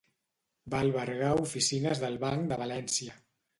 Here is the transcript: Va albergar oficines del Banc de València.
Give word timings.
Va 0.73 0.79
albergar 0.85 1.29
oficines 1.43 2.03
del 2.07 2.19
Banc 2.27 2.51
de 2.55 2.61
València. 2.65 3.17